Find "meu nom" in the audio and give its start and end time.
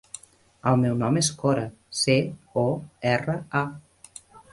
0.83-1.19